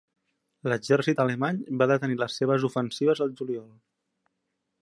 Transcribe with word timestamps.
L'exèrcit 0.71 1.21
alemany 1.25 1.59
va 1.83 1.89
detenir 1.93 2.19
les 2.23 2.39
seves 2.41 2.67
ofensives 2.71 3.25
al 3.27 3.39
juliol. 3.43 3.73